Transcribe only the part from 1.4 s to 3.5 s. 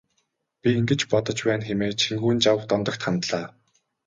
байна хэмээн Чингүнжав Дондогт хандлаа.